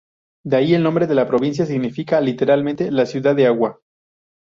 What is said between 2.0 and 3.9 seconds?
literalmente La Ciudad de Agua.